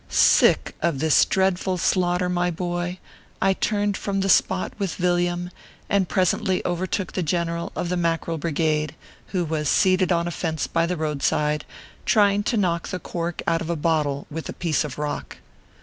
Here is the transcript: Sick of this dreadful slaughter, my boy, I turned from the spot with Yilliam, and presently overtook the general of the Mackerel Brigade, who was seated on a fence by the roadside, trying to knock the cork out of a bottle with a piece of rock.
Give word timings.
Sick 0.09 0.75
of 0.81 0.97
this 0.97 1.25
dreadful 1.25 1.77
slaughter, 1.77 2.27
my 2.27 2.49
boy, 2.49 2.97
I 3.39 3.53
turned 3.53 3.95
from 3.95 4.21
the 4.21 4.29
spot 4.29 4.73
with 4.79 4.97
Yilliam, 4.97 5.51
and 5.89 6.09
presently 6.09 6.65
overtook 6.65 7.13
the 7.13 7.21
general 7.21 7.71
of 7.75 7.89
the 7.89 7.97
Mackerel 7.97 8.39
Brigade, 8.39 8.95
who 9.27 9.45
was 9.45 9.69
seated 9.69 10.11
on 10.11 10.27
a 10.27 10.31
fence 10.31 10.65
by 10.65 10.87
the 10.87 10.97
roadside, 10.97 11.65
trying 12.03 12.41
to 12.45 12.57
knock 12.57 12.87
the 12.87 12.97
cork 12.97 13.43
out 13.45 13.61
of 13.61 13.69
a 13.69 13.75
bottle 13.75 14.25
with 14.31 14.49
a 14.49 14.53
piece 14.53 14.83
of 14.83 14.97
rock. 14.97 15.37